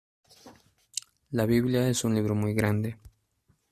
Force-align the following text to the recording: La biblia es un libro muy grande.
La 1.29 1.45
biblia 1.45 1.87
es 1.87 2.03
un 2.05 2.15
libro 2.15 2.33
muy 2.33 2.55
grande. 2.55 2.97